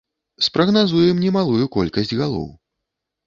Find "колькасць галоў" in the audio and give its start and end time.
1.75-2.47